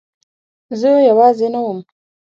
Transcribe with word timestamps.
زه 0.79 0.89
یوازې 1.09 1.47
نه 1.53 1.59
وم. 1.65 1.79